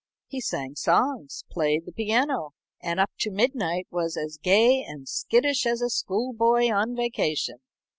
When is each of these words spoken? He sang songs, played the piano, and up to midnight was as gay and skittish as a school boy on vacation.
He 0.25 0.41
sang 0.41 0.73
songs, 0.75 1.43
played 1.51 1.85
the 1.85 1.91
piano, 1.91 2.53
and 2.81 2.99
up 2.99 3.11
to 3.19 3.29
midnight 3.29 3.85
was 3.91 4.17
as 4.17 4.39
gay 4.41 4.81
and 4.81 5.07
skittish 5.07 5.63
as 5.67 5.79
a 5.79 5.91
school 5.91 6.33
boy 6.33 6.71
on 6.73 6.95
vacation. 6.95 7.59